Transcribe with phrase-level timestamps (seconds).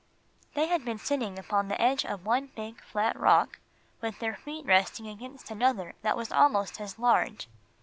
[0.55, 3.59] They had been sitting upon the edge of one big flat rock,
[4.01, 7.47] with their feet resting against another that was almost as large.